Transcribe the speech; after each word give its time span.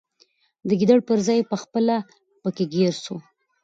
د 0.67 0.69
ګیدړ 0.79 0.99
پر 1.07 1.17
ځای 1.27 1.39
پخپله 1.51 1.95
پکښي 2.41 2.65
ګیر 2.73 2.93
سو 3.03 3.15